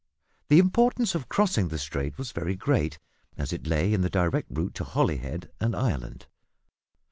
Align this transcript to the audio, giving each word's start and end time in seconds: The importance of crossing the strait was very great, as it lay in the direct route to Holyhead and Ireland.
The 0.47 0.57
importance 0.57 1.13
of 1.13 1.29
crossing 1.29 1.67
the 1.67 1.77
strait 1.77 2.17
was 2.17 2.31
very 2.31 2.55
great, 2.55 2.97
as 3.37 3.53
it 3.53 3.67
lay 3.67 3.93
in 3.93 4.01
the 4.01 4.09
direct 4.09 4.47
route 4.49 4.73
to 4.73 4.83
Holyhead 4.83 5.51
and 5.59 5.75
Ireland. 5.75 6.25